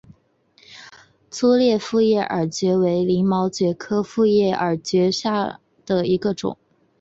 [1.29, 6.57] 粗裂复叶耳蕨为鳞毛蕨科复叶耳蕨属下的一个种。